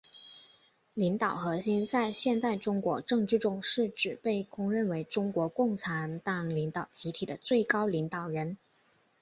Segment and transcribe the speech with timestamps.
[0.95, 8.57] 领导核心在现代中国政治中是指被公认为中国共产党领导集体的最高领导人。